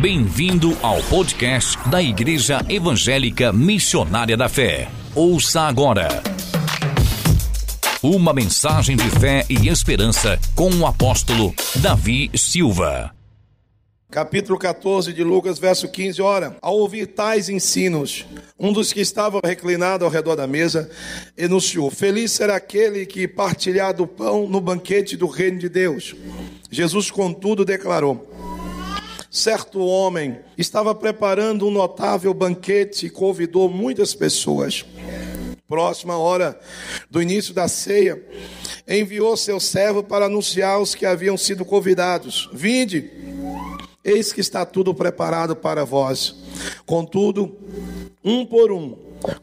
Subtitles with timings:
[0.00, 4.90] Bem-vindo ao podcast da Igreja Evangélica Missionária da Fé.
[5.14, 6.22] Ouça agora.
[8.02, 13.10] Uma mensagem de fé e esperança com o apóstolo Davi Silva.
[14.10, 16.20] Capítulo 14 de Lucas, verso 15.
[16.20, 18.26] Ora, ao ouvir tais ensinos,
[18.58, 20.90] um dos que estava reclinado ao redor da mesa
[21.38, 26.14] enunciou: Feliz será aquele que partilhar do pão no banquete do reino de Deus.
[26.70, 28.35] Jesus, contudo, declarou:
[29.36, 34.86] Certo homem estava preparando um notável banquete e convidou muitas pessoas.
[35.68, 36.58] Próxima hora
[37.10, 38.24] do início da ceia,
[38.88, 43.10] enviou seu servo para anunciar os que haviam sido convidados: Vinde,
[44.02, 46.34] eis que está tudo preparado para vós.
[46.86, 47.58] Contudo,
[48.24, 48.96] um por um,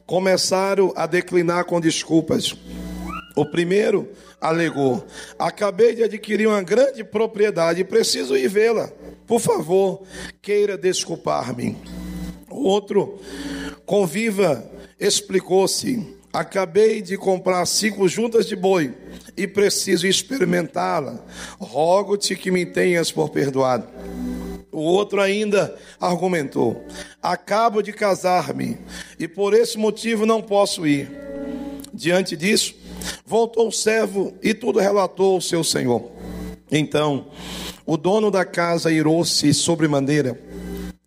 [0.08, 2.56] começaram a declinar com desculpas.
[3.36, 5.06] O primeiro alegou:
[5.40, 8.92] Acabei de adquirir uma grande propriedade e preciso ir vê-la.
[9.26, 10.04] Por favor,
[10.42, 11.78] queira desculpar-me.
[12.50, 13.20] O outro
[13.86, 18.94] conviva explicou-se: Acabei de comprar cinco juntas de boi
[19.36, 21.24] e preciso experimentá-la.
[21.60, 23.88] Rogo-te que me tenhas por perdoado.
[24.72, 26.86] O outro ainda argumentou:
[27.22, 28.78] Acabo de casar-me
[29.20, 31.12] e por esse motivo não posso ir.
[31.94, 32.76] Diante disso,
[33.26, 36.12] voltou o servo e tudo relatou ao seu senhor.
[36.72, 37.28] Então,
[37.86, 40.40] o dono da casa irou-se sobremaneira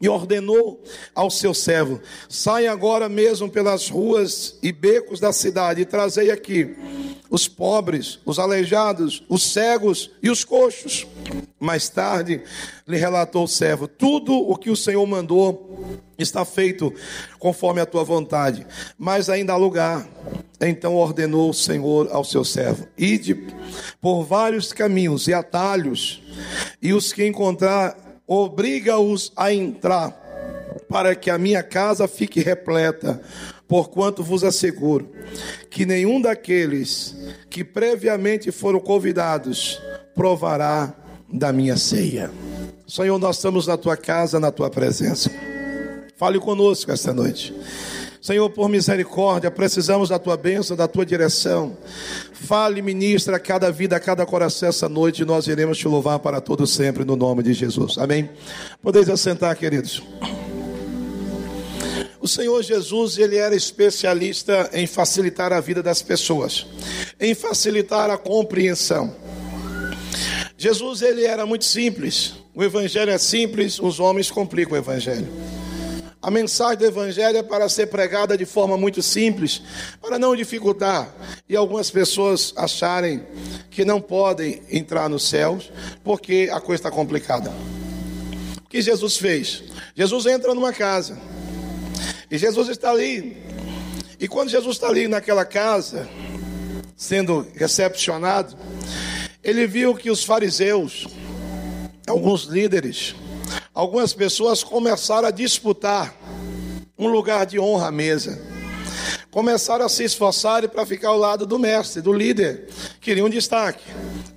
[0.00, 0.82] e ordenou
[1.14, 6.76] ao seu servo: Saia agora mesmo pelas ruas e becos da cidade e trazei aqui
[7.30, 11.06] os pobres, os aleijados, os cegos e os coxos.
[11.58, 12.42] Mais tarde
[12.86, 16.92] lhe relatou o servo: Tudo o que o Senhor mandou está feito
[17.38, 18.66] conforme a tua vontade,
[18.98, 20.06] mas ainda há lugar.
[20.60, 23.46] Então ordenou o Senhor ao seu servo: Ide
[24.00, 26.22] por vários caminhos e atalhos,
[26.80, 30.10] e os que encontrar, obriga-os a entrar,
[30.88, 33.20] para que a minha casa fique repleta.
[33.68, 35.10] Porquanto vos asseguro
[35.68, 37.16] que nenhum daqueles
[37.50, 39.80] que previamente foram convidados
[40.14, 40.94] provará
[41.28, 42.30] da minha ceia.
[42.86, 45.30] Senhor, nós estamos na tua casa, na tua presença.
[46.16, 47.52] Fale conosco esta noite.
[48.26, 51.78] Senhor, por misericórdia, precisamos da tua bênção, da tua direção.
[52.32, 56.18] Fale, ministra a cada vida, a cada coração essa noite, e nós iremos te louvar
[56.18, 57.96] para todo sempre, no nome de Jesus.
[57.98, 58.28] Amém?
[58.82, 60.02] Podeis assentar, queridos.
[62.20, 66.66] O Senhor Jesus, ele era especialista em facilitar a vida das pessoas,
[67.20, 69.14] em facilitar a compreensão.
[70.58, 72.34] Jesus, ele era muito simples.
[72.52, 75.28] O evangelho é simples, os homens complicam o evangelho.
[76.26, 79.62] A mensagem do Evangelho é para ser pregada de forma muito simples,
[80.02, 81.08] para não dificultar
[81.48, 83.24] e algumas pessoas acharem
[83.70, 85.70] que não podem entrar nos céus
[86.02, 87.52] porque a coisa está complicada.
[88.56, 89.62] O que Jesus fez?
[89.94, 91.16] Jesus entra numa casa
[92.28, 93.36] e Jesus está ali.
[94.18, 96.08] E quando Jesus está ali naquela casa,
[96.96, 98.56] sendo recepcionado,
[99.44, 101.06] ele viu que os fariseus,
[102.04, 103.14] alguns líderes,
[103.76, 106.16] algumas pessoas começaram a disputar
[106.98, 108.40] um lugar de honra à mesa.
[109.30, 112.68] Começaram a se esforçar para ficar ao lado do mestre, do líder.
[113.02, 113.84] Queriam um destaque.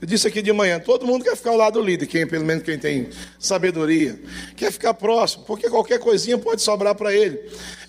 [0.01, 2.43] Eu disse aqui de manhã, todo mundo quer ficar ao lado do líder, quem, pelo
[2.43, 3.07] menos quem tem
[3.39, 4.21] sabedoria.
[4.57, 7.39] Quer ficar próximo, porque qualquer coisinha pode sobrar para ele.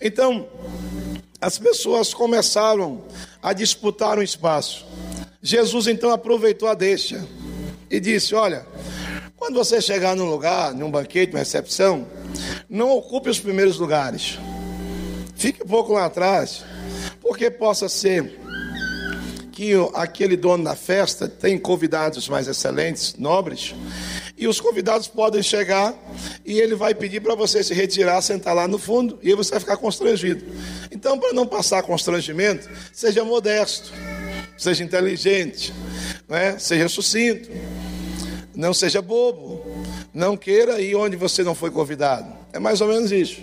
[0.00, 0.48] Então,
[1.40, 3.02] as pessoas começaram
[3.42, 4.86] a disputar um espaço.
[5.42, 7.26] Jesus então aproveitou a deixa
[7.90, 8.64] e disse: Olha,
[9.40, 12.06] quando você chegar num lugar, num banquete, numa recepção,
[12.68, 14.38] não ocupe os primeiros lugares.
[15.34, 16.62] Fique um pouco lá atrás,
[17.22, 18.38] porque possa ser
[19.50, 23.74] que aquele dono da festa tem convidados mais excelentes, nobres,
[24.36, 25.94] e os convidados podem chegar
[26.44, 29.60] e ele vai pedir para você se retirar, sentar lá no fundo, e você vai
[29.60, 30.44] ficar constrangido.
[30.92, 33.90] Então, para não passar constrangimento, seja modesto,
[34.58, 35.72] seja inteligente,
[36.28, 36.58] né?
[36.58, 37.48] seja sucinto,
[38.60, 39.64] não seja bobo,
[40.12, 42.30] não queira ir onde você não foi convidado.
[42.52, 43.40] É mais ou menos isso.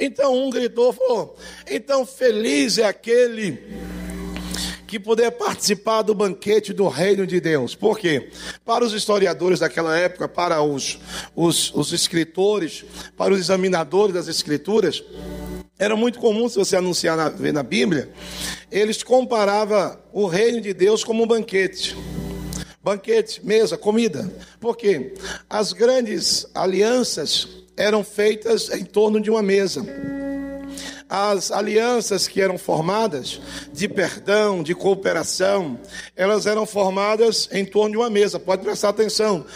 [0.00, 1.36] Então um gritou, falou:
[1.70, 3.62] então feliz é aquele
[4.86, 7.74] que puder participar do banquete do reino de Deus.
[7.74, 8.30] Por quê?
[8.64, 10.98] Para os historiadores daquela época, para os,
[11.36, 12.84] os, os escritores,
[13.16, 15.02] para os examinadores das escrituras,
[15.78, 18.10] era muito comum, se você anunciar na, na Bíblia,
[18.70, 21.96] eles comparavam o reino de Deus como um banquete.
[22.84, 24.30] Banquete, mesa, comida.
[24.60, 25.14] Por quê?
[25.48, 27.48] As grandes alianças
[27.78, 29.82] eram feitas em torno de uma mesa.
[31.08, 33.40] As alianças que eram formadas
[33.72, 35.80] de perdão, de cooperação,
[36.14, 38.38] elas eram formadas em torno de uma mesa.
[38.38, 39.46] Pode prestar atenção.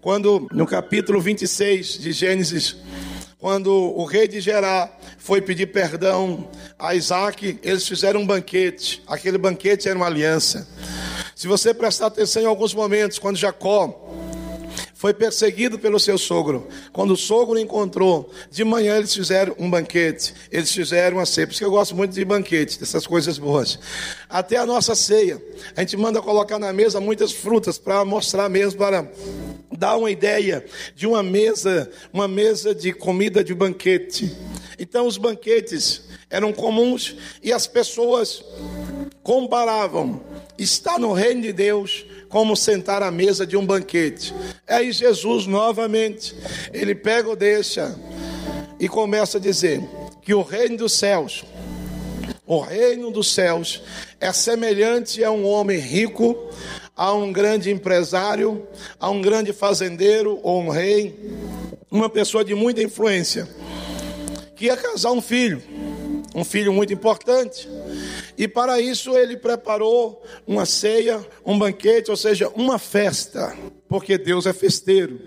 [0.00, 2.76] quando no capítulo 26 de Gênesis,
[3.38, 9.02] quando o rei de Gerá foi pedir perdão a Isaac, eles fizeram um banquete.
[9.06, 10.66] Aquele banquete era uma aliança.
[11.34, 14.00] Se você prestar atenção em alguns momentos, quando Jacó
[15.04, 16.66] foi perseguido pelo seu sogro.
[16.90, 21.46] Quando o sogro encontrou, de manhã eles fizeram um banquete, eles fizeram uma ceia.
[21.46, 23.78] Por isso que eu gosto muito de banquete, dessas coisas boas.
[24.30, 25.44] Até a nossa ceia,
[25.76, 29.06] a gente manda colocar na mesa muitas frutas para mostrar mesmo, para
[29.76, 30.64] dar uma ideia
[30.96, 34.34] de uma mesa, uma mesa de comida de banquete.
[34.78, 38.42] Então os banquetes eram comuns e as pessoas
[39.24, 40.20] comparavam
[40.56, 44.34] estar no reino de Deus como sentar à mesa de um banquete.
[44.68, 46.36] Aí Jesus novamente,
[46.72, 47.98] ele pega ou deixa
[48.78, 49.82] e começa a dizer
[50.20, 51.42] que o reino dos céus,
[52.46, 53.82] o reino dos céus
[54.20, 56.50] é semelhante a um homem rico,
[56.94, 58.68] a um grande empresário,
[59.00, 61.18] a um grande fazendeiro ou um rei,
[61.90, 63.48] uma pessoa de muita influência,
[64.54, 65.62] que ia casar um filho,
[66.34, 67.68] um filho muito importante.
[68.36, 73.56] E para isso ele preparou uma ceia, um banquete, ou seja, uma festa,
[73.88, 75.20] porque Deus é festeiro.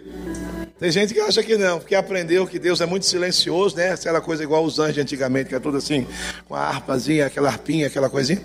[0.80, 3.94] Tem gente que acha que não, porque aprendeu que Deus é muito silencioso, né?
[3.94, 6.06] Aquela coisa igual os anjos antigamente, que é tudo assim,
[6.48, 8.44] com a harpazinha, aquela harpinha, aquela coisinha.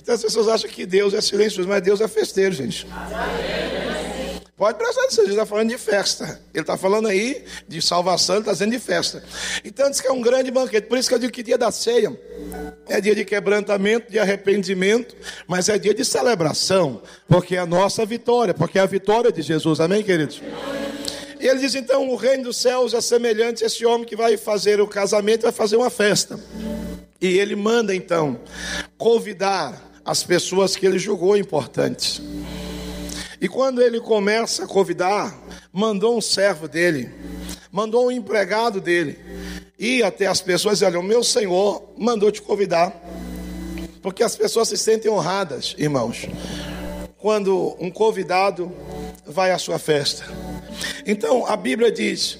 [0.00, 2.86] Então as pessoas acham que Deus é silencioso, mas Deus é festeiro, gente.
[4.56, 6.40] Pode prestar atenção, ele está falando de festa.
[6.54, 9.24] Ele está falando aí de salvação, ele está dizendo de festa.
[9.64, 10.86] Então diz que é um grande banquete.
[10.86, 12.16] Por isso que eu digo que dia da ceia
[12.88, 15.16] é dia de quebrantamento, de arrependimento,
[15.48, 19.42] mas é dia de celebração, porque é a nossa vitória, porque é a vitória de
[19.42, 19.80] Jesus.
[19.80, 20.40] Amém, queridos?
[21.40, 24.36] E ele diz então: o reino dos céus é semelhante a esse homem que vai
[24.36, 26.38] fazer o casamento, vai fazer uma festa.
[27.20, 28.38] E ele manda então
[28.96, 32.22] convidar as pessoas que ele julgou importantes.
[33.44, 35.38] E quando ele começa a convidar,
[35.70, 37.10] mandou um servo dele,
[37.70, 39.18] mandou um empregado dele,
[39.78, 42.98] ir até as pessoas e olha, o meu senhor mandou te convidar.
[44.00, 46.26] Porque as pessoas se sentem honradas, irmãos,
[47.18, 48.72] quando um convidado
[49.26, 50.24] vai à sua festa.
[51.04, 52.38] Então a Bíblia diz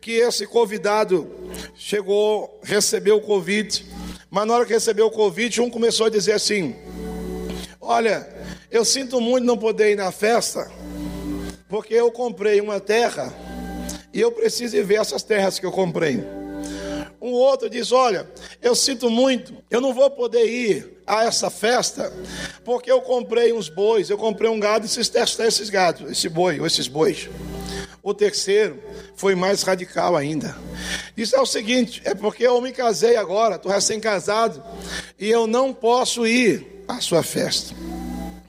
[0.00, 1.30] que esse convidado
[1.74, 3.84] chegou, recebeu o convite,
[4.30, 6.74] mas na hora que recebeu o convite, um começou a dizer assim:
[7.78, 8.35] Olha,
[8.76, 10.70] eu sinto muito não poder ir na festa,
[11.66, 13.34] porque eu comprei uma terra
[14.12, 16.22] e eu preciso ir ver essas terras que eu comprei.
[17.18, 18.28] Um outro diz: Olha,
[18.60, 22.12] eu sinto muito, eu não vou poder ir a essa festa,
[22.66, 26.60] porque eu comprei uns bois, eu comprei um gado e testar esses gados, esse boi
[26.60, 27.30] ou esses bois.
[28.02, 28.78] O terceiro
[29.16, 30.54] foi mais radical ainda.
[31.16, 34.62] Disse é o seguinte: é porque eu me casei agora, estou recém-casado,
[35.18, 37.74] e eu não posso ir à sua festa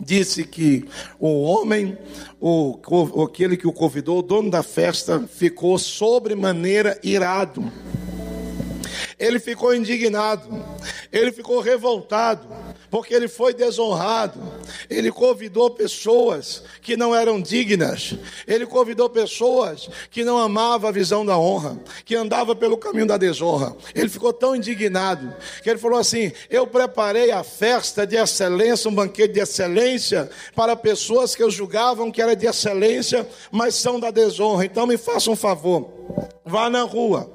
[0.07, 0.85] disse que
[1.19, 1.97] o homem,
[2.39, 2.79] o,
[3.25, 7.69] aquele que o convidou, o dono da festa, ficou sobremaneira irado.
[9.19, 10.47] Ele ficou indignado,
[11.11, 12.47] ele ficou revoltado,
[12.89, 14.39] porque ele foi desonrado.
[14.89, 18.15] Ele convidou pessoas que não eram dignas.
[18.47, 23.17] Ele convidou pessoas que não amavam a visão da honra, que andava pelo caminho da
[23.17, 23.75] desonra.
[23.93, 28.95] Ele ficou tão indignado que ele falou assim: "Eu preparei a festa de excelência, um
[28.95, 34.11] banquete de excelência para pessoas que eu julgavam que era de excelência, mas são da
[34.11, 34.65] desonra.
[34.65, 35.97] Então me faça um favor,
[36.45, 37.29] Vá na rua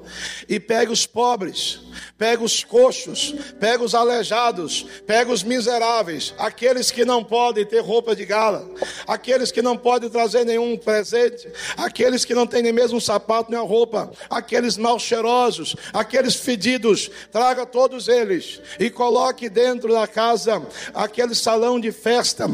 [0.49, 1.81] e pegue os pobres,
[2.17, 8.15] pega os coxos, pega os aleijados, pega os miseráveis, aqueles que não podem ter roupa
[8.15, 8.69] de gala,
[9.07, 11.47] aqueles que não podem trazer nenhum presente,
[11.77, 16.35] aqueles que não têm nem mesmo um sapato nem a roupa, aqueles mal cheirosos, aqueles
[16.35, 22.49] fedidos, traga todos eles e coloque dentro da casa aquele salão de festa.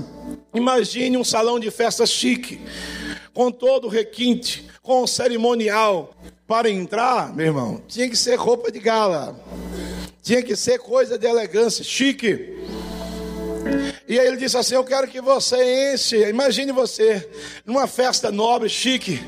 [0.53, 2.59] Imagine um salão de festa chique,
[3.33, 6.15] com todo o requinte, com o cerimonial.
[6.47, 9.39] Para entrar, meu irmão, tinha que ser roupa de gala,
[10.23, 12.58] tinha que ser coisa de elegância, chique.
[14.07, 16.17] E aí ele disse assim: Eu quero que você enche.
[16.27, 17.29] Imagine você
[17.65, 19.21] numa festa nobre, chique,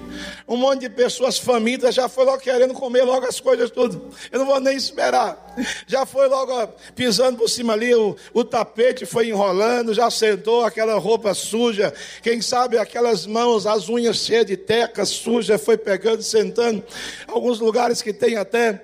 [0.48, 4.10] um monte de pessoas famintas já foi logo querendo comer logo as coisas tudo.
[4.31, 5.38] Eu não vou nem esperar.
[5.86, 10.98] Já foi logo pisando por cima ali, o, o tapete foi enrolando, já sentou aquela
[10.98, 11.93] roupa suja.
[12.24, 16.83] Quem sabe aquelas mãos, as unhas cheias de teca suja, foi pegando, sentando.
[17.27, 18.83] Alguns lugares que tem até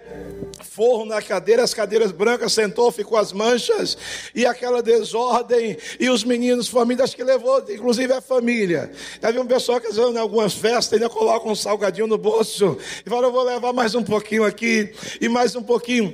[0.63, 3.97] forro na cadeira, as cadeiras brancas, sentou, ficou as manchas
[4.33, 5.77] e aquela desordem.
[5.99, 8.91] E os meninos, família, acho que levou, inclusive a família.
[9.21, 13.27] Havia um pessoal que em algumas festas ainda coloca um salgadinho no bolso e fala:
[13.27, 16.13] Eu vou levar mais um pouquinho aqui e mais um pouquinho.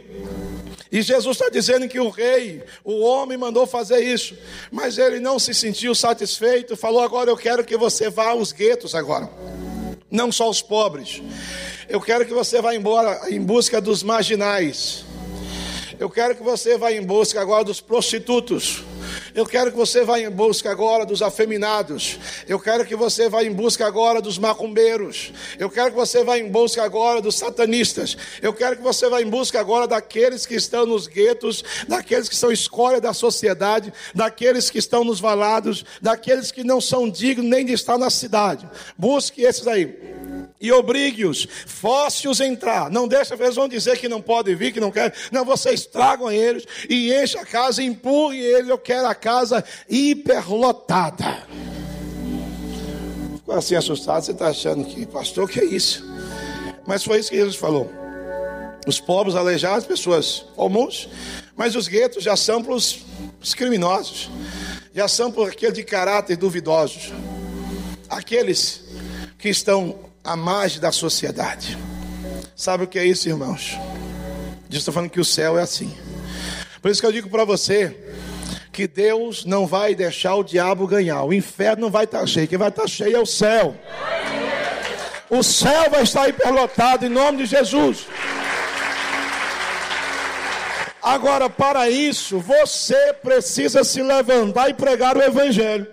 [0.91, 4.37] E Jesus está dizendo que o rei, o homem, mandou fazer isso,
[4.71, 8.93] mas ele não se sentiu satisfeito, falou: Agora eu quero que você vá aos guetos
[8.93, 9.29] agora
[10.13, 11.21] não só os pobres.
[11.89, 15.03] Eu quero que você vá embora em busca dos marginais.
[15.99, 18.83] Eu quero que você vá em busca agora dos prostitutos.
[19.35, 22.19] Eu quero que você vá em busca agora dos afeminados.
[22.47, 25.31] Eu quero que você vá em busca agora dos macumbeiros.
[25.59, 28.17] Eu quero que você vá em busca agora dos satanistas.
[28.41, 32.35] Eu quero que você vá em busca agora daqueles que estão nos guetos, daqueles que
[32.35, 37.65] são escória da sociedade, daqueles que estão nos valados, daqueles que não são dignos nem
[37.65, 38.69] de estar na cidade.
[38.97, 39.85] Busque esses aí
[40.63, 42.89] e obrigue-os, force-os a entrar.
[42.89, 45.11] Não deixa, eles vão dizer que não podem vir, que não querem.
[45.29, 48.69] Não, vocês tragam eles e enche a casa, empurre eles.
[48.69, 51.45] Eu quero a casa hiperlotada.
[53.35, 56.09] Ficou assim assustado, você está achando que, pastor, que é isso?
[56.87, 57.91] Mas foi isso que Jesus falou.
[58.87, 61.09] Os pobres, aleijados, pessoas comuns,
[61.57, 62.99] mas os guetos já são para os,
[63.41, 64.29] os criminosos,
[64.95, 67.11] já são para aqueles de caráter duvidosos,
[68.09, 68.81] aqueles
[69.37, 71.77] que estão à margem da sociedade.
[72.55, 73.77] Sabe o que é isso, irmãos?
[74.69, 75.95] Jesus está falando que o céu é assim.
[76.81, 77.95] Por isso que eu digo para você
[78.71, 81.23] que Deus não vai deixar o diabo ganhar.
[81.23, 82.47] O inferno não vai estar cheio.
[82.47, 83.75] Quem vai estar cheio é o céu.
[85.29, 88.07] O céu vai estar hiperlotado em nome de Jesus.
[91.01, 95.85] Agora, para isso, você precisa se levantar e pregar o Evangelho.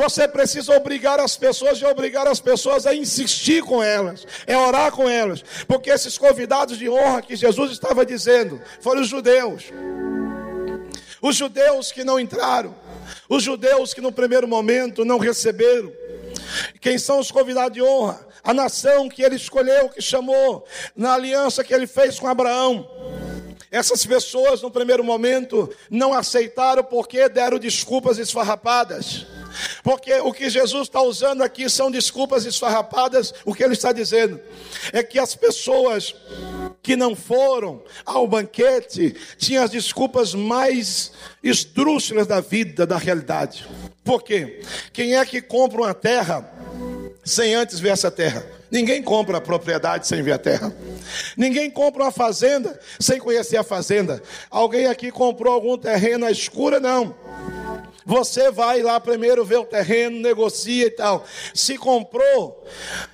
[0.00, 4.90] Você precisa obrigar as pessoas e obrigar as pessoas a insistir com elas, é orar
[4.90, 9.64] com elas, porque esses convidados de honra que Jesus estava dizendo foram os judeus.
[11.20, 12.74] Os judeus que não entraram,
[13.28, 15.92] os judeus que no primeiro momento não receberam.
[16.80, 18.26] Quem são os convidados de honra?
[18.42, 20.64] A nação que ele escolheu, que chamou,
[20.96, 22.88] na aliança que ele fez com Abraão.
[23.70, 29.26] Essas pessoas, no primeiro momento, não aceitaram porque deram desculpas esfarrapadas.
[29.82, 33.32] Porque o que Jesus está usando aqui são desculpas esfarrapadas.
[33.44, 34.40] O que ele está dizendo
[34.92, 36.14] é que as pessoas
[36.82, 43.66] que não foram ao banquete tinham as desculpas mais esdrúxulas da vida, da realidade.
[44.04, 44.62] Por quê?
[44.92, 46.50] Quem é que compra uma terra
[47.24, 48.44] sem antes ver essa terra?
[48.70, 50.72] Ninguém compra a propriedade sem ver a terra.
[51.36, 54.22] Ninguém compra uma fazenda sem conhecer a fazenda.
[54.48, 56.78] Alguém aqui comprou algum terreno à escura?
[56.78, 57.14] Não.
[58.04, 61.24] Você vai lá primeiro ver o terreno, negocia e tal.
[61.54, 62.64] Se comprou,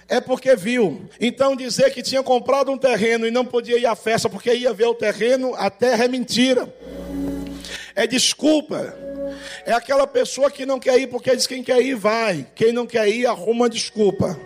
[0.08, 1.08] é porque viu.
[1.20, 4.72] Então dizer que tinha comprado um terreno e não podia ir à festa porque ia
[4.72, 6.72] ver o terreno, a terra é mentira.
[7.94, 8.94] É desculpa.
[9.64, 12.46] É aquela pessoa que não quer ir porque diz quem quer ir vai.
[12.54, 14.38] Quem não quer ir arruma desculpa.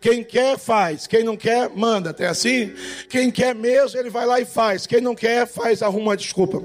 [0.00, 2.10] Quem quer faz, quem não quer manda.
[2.10, 2.72] Até assim,
[3.08, 4.86] quem quer mesmo ele vai lá e faz.
[4.86, 6.62] Quem não quer faz arruma desculpa.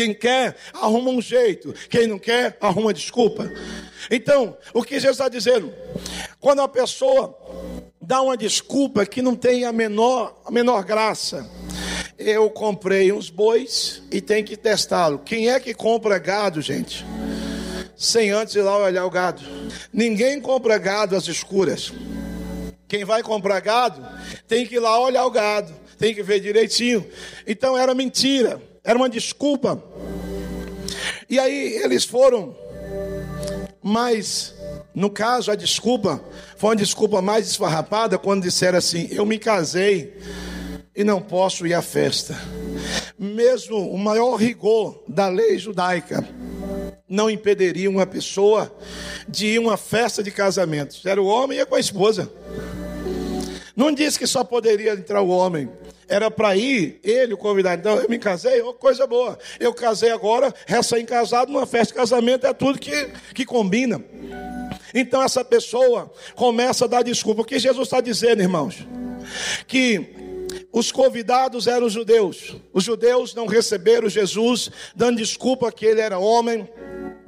[0.00, 1.74] Quem quer, arruma um jeito.
[1.90, 3.52] Quem não quer, arruma desculpa.
[4.10, 5.70] Então, o que Jesus está dizendo?
[6.40, 7.38] Quando a pessoa
[8.00, 11.46] dá uma desculpa que não tem a menor, a menor graça.
[12.18, 15.18] Eu comprei uns bois e tem que testá-lo.
[15.18, 17.04] Quem é que compra gado, gente?
[17.94, 19.42] Sem antes ir lá olhar o gado.
[19.92, 21.92] Ninguém compra gado às escuras.
[22.88, 24.02] Quem vai comprar gado
[24.48, 27.06] tem que ir lá olhar o gado, tem que ver direitinho.
[27.46, 29.82] Então era mentira era uma desculpa.
[31.28, 32.56] E aí eles foram,
[33.82, 34.54] mas
[34.94, 36.22] no caso a desculpa
[36.56, 40.16] foi uma desculpa mais esfarrapada quando disseram assim: Eu me casei
[40.94, 42.38] e não posso ir à festa.
[43.18, 46.26] Mesmo o maior rigor da lei judaica
[47.08, 48.72] não impediria uma pessoa
[49.28, 50.96] de ir a uma festa de casamento.
[51.04, 52.30] Era o homem e com a esposa.
[53.80, 55.66] Não disse que só poderia entrar o homem
[56.06, 57.80] era para ir ele, o convidado.
[57.80, 59.38] Então, eu me casei, oh, coisa boa.
[59.58, 64.04] Eu casei agora, recém-casado, numa festa de casamento, é tudo que, que combina.
[64.92, 67.40] Então essa pessoa começa a dar desculpa.
[67.40, 68.86] O que Jesus está dizendo, irmãos?
[69.66, 70.10] Que
[70.70, 72.56] os convidados eram os judeus.
[72.74, 76.68] Os judeus não receberam Jesus, dando desculpa que ele era homem,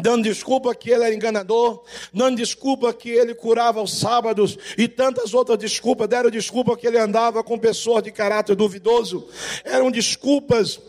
[0.02, 5.32] dando desculpa que ele era enganador, dando desculpa que ele curava aos sábados e tantas
[5.32, 9.28] outras desculpas, deram desculpa que ele andava com pessoas de caráter duvidoso,
[9.64, 10.80] eram desculpas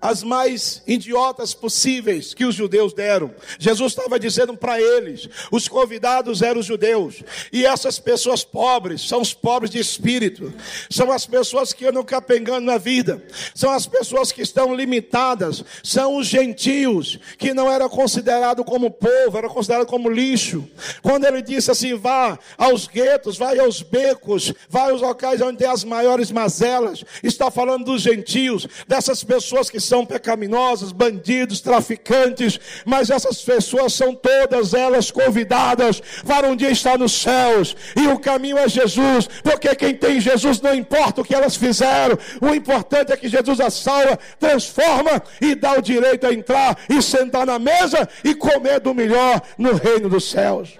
[0.00, 3.34] as mais idiotas possíveis que os judeus deram.
[3.58, 9.20] Jesus estava dizendo para eles: os convidados eram os judeus, e essas pessoas pobres são
[9.20, 10.52] os pobres de espírito,
[10.88, 13.22] são as pessoas que andam capengando na vida,
[13.54, 19.36] são as pessoas que estão limitadas, são os gentios que não era considerado como povo,
[19.36, 20.66] era considerado como lixo.
[21.02, 25.68] Quando ele disse assim: vá aos guetos, vai aos becos, vai aos locais onde tem
[25.68, 33.10] as maiores mazelas, está falando dos gentios, dessas pessoas que são pecaminosas, bandidos, traficantes, mas
[33.10, 38.56] essas pessoas são todas elas convidadas para um dia estar nos céus, e o caminho
[38.56, 43.16] é Jesus, porque quem tem Jesus não importa o que elas fizeram, o importante é
[43.16, 48.08] que Jesus a salva, transforma e dá o direito a entrar e sentar na mesa
[48.22, 50.78] e comer do melhor no reino dos céus.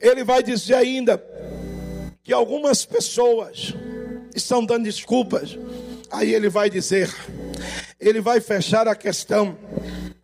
[0.00, 1.22] Ele vai dizer ainda
[2.24, 3.74] que algumas pessoas
[4.34, 5.58] estão dando desculpas.
[6.10, 7.12] Aí ele vai dizer,
[8.00, 9.58] ele vai fechar a questão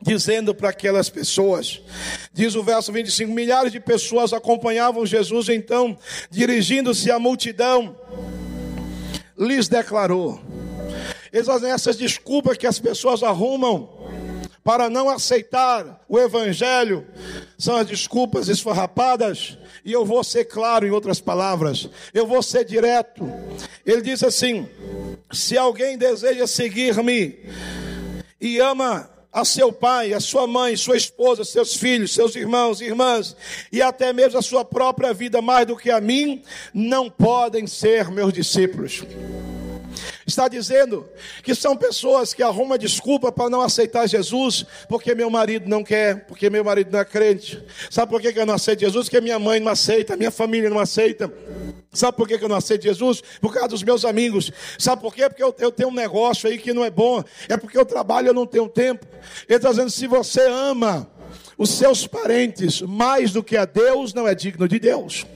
[0.00, 1.80] dizendo para aquelas pessoas,
[2.32, 5.96] diz o verso 25: milhares de pessoas acompanhavam Jesus, então,
[6.30, 7.96] dirigindo-se à multidão,
[9.38, 10.40] lhes declarou.
[11.32, 13.88] Essas desculpas que as pessoas arrumam
[14.62, 17.06] para não aceitar o Evangelho
[17.58, 22.64] são as desculpas esfarrapadas, e eu vou ser claro em outras palavras, eu vou ser
[22.64, 23.24] direto.
[23.84, 24.68] Ele diz assim:
[25.32, 27.38] se alguém deseja seguir-me
[28.40, 33.34] e ama a seu pai, a sua mãe, sua esposa, seus filhos, seus irmãos, irmãs,
[33.72, 36.42] e até mesmo a sua própria vida mais do que a mim,
[36.74, 39.02] não podem ser meus discípulos.
[40.26, 41.08] Está dizendo
[41.42, 46.26] que são pessoas que arrumam desculpa para não aceitar Jesus, porque meu marido não quer,
[46.26, 47.62] porque meu marido não é crente.
[47.90, 49.06] Sabe por que eu não aceito Jesus?
[49.06, 51.32] Porque minha mãe não aceita, minha família não aceita.
[51.92, 53.22] Sabe por que eu não aceito Jesus?
[53.40, 54.50] Por causa dos meus amigos.
[54.78, 55.28] Sabe por quê?
[55.28, 57.22] Porque eu, eu tenho um negócio aí que não é bom.
[57.48, 59.06] É porque eu trabalho eu não tenho tempo.
[59.48, 61.10] Ele está dizendo: se você ama
[61.58, 65.26] os seus parentes mais do que a Deus, não é digno de Deus.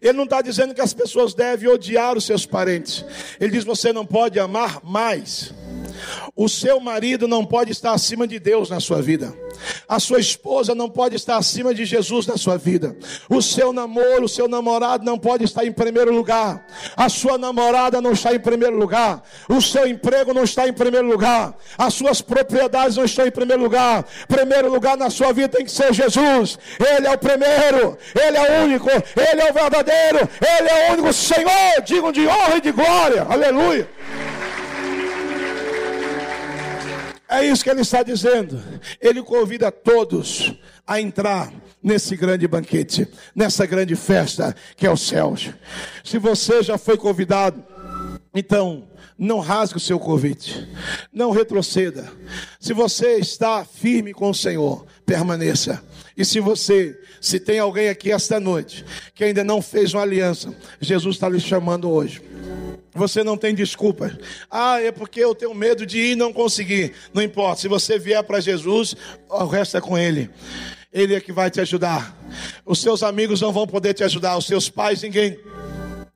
[0.00, 3.04] Ele não está dizendo que as pessoas devem odiar os seus parentes.
[3.38, 5.52] Ele diz: você não pode amar mais.
[6.36, 9.34] O seu marido não pode estar acima de Deus na sua vida.
[9.88, 12.96] A sua esposa não pode estar acima de Jesus na sua vida.
[13.28, 16.66] O seu namoro, o seu namorado não pode estar em primeiro lugar.
[16.96, 19.22] A sua namorada não está em primeiro lugar.
[19.48, 21.54] O seu emprego não está em primeiro lugar.
[21.76, 24.04] As suas propriedades não estão em primeiro lugar.
[24.28, 26.58] Primeiro lugar na sua vida tem que ser Jesus.
[26.78, 27.98] Ele é o primeiro.
[28.14, 28.88] Ele é o único.
[28.88, 30.28] Ele é o verdadeiro.
[30.40, 31.82] Ele é o único Senhor.
[31.84, 33.26] Digam de honra e de glória.
[33.28, 33.88] Aleluia.
[37.30, 38.60] É isso que ele está dizendo.
[39.00, 40.52] Ele convida todos
[40.84, 45.50] a entrar nesse grande banquete, nessa grande festa que é os céus.
[46.02, 47.64] Se você já foi convidado,
[48.34, 50.68] então não rasgue o seu convite,
[51.12, 52.10] não retroceda.
[52.58, 55.80] Se você está firme com o Senhor, permaneça.
[56.16, 60.52] E se você, se tem alguém aqui esta noite que ainda não fez uma aliança,
[60.80, 62.22] Jesus está lhe chamando hoje.
[62.94, 64.18] Você não tem desculpa.
[64.50, 66.92] Ah, é porque eu tenho medo de ir e não conseguir.
[67.14, 67.60] Não importa.
[67.60, 68.96] Se você vier para Jesus,
[69.28, 70.28] o resto é com Ele.
[70.92, 72.16] Ele é que vai te ajudar.
[72.64, 74.36] Os seus amigos não vão poder te ajudar.
[74.36, 75.38] Os seus pais, ninguém.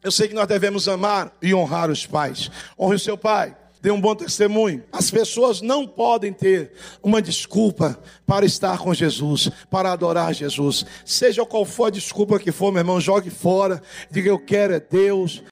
[0.02, 2.50] Eu sei que nós devemos amar e honrar os pais.
[2.78, 3.56] Honre o seu pai.
[3.80, 4.82] Dê um bom testemunho.
[4.90, 10.84] As pessoas não podem ter uma desculpa para estar com Jesus, para adorar Jesus.
[11.04, 13.82] Seja qual for a desculpa que for, meu irmão, jogue fora.
[14.10, 15.42] Diga: Eu quero é Deus.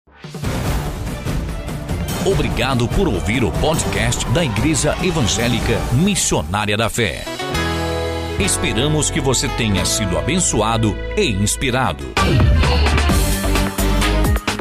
[2.25, 7.25] Obrigado por ouvir o podcast da Igreja Evangélica Missionária da Fé.
[8.39, 12.05] Esperamos que você tenha sido abençoado e inspirado.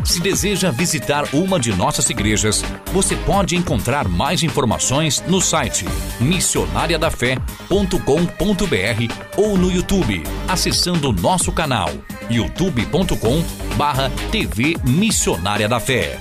[0.04, 5.86] Se deseja visitar uma de nossas igrejas, você pode encontrar mais informações no site
[6.20, 11.92] missionariadafé.com.br ou no YouTube, acessando nosso canal
[12.28, 16.18] youtube.com/tv Missionária da Fé.